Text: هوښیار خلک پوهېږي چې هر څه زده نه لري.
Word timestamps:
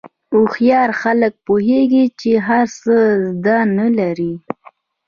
هوښیار 0.33 0.89
خلک 1.01 1.33
پوهېږي 1.47 2.05
چې 2.19 2.31
هر 2.47 2.65
څه 2.83 2.95
زده 3.33 3.57
نه 3.77 3.87
لري. 3.97 4.33